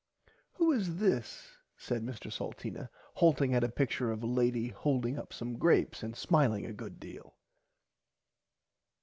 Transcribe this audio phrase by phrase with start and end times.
[0.53, 5.31] Who is this said Mr Salteena halting at a picture of a lady holding up
[5.31, 7.35] some grapes and smiling a good deal.